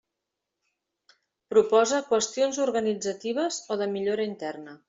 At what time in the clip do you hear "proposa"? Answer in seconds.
1.55-2.01